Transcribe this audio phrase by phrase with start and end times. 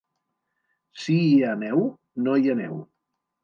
[1.03, 1.87] Si hi ha neu,
[2.25, 2.85] no hi aneu.